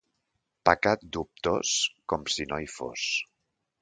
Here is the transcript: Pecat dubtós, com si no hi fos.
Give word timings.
Pecat 0.69 1.03
dubtós, 1.17 1.73
com 2.15 2.25
si 2.37 2.49
no 2.53 2.63
hi 2.65 2.69
fos. 2.79 3.05